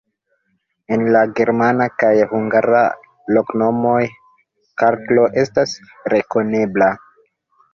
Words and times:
En 0.95 1.03
la 1.15 1.19
germana 1.39 1.85
kaj 2.03 2.13
hungara 2.31 2.81
loknomoj 3.37 4.01
kalko 4.83 5.29
estas 5.43 5.77
rekonebla. 6.17 6.91